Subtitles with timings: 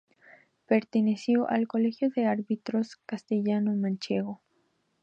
[0.65, 4.41] Perteneció al Colegio de Árbitros Castellano-Manchego.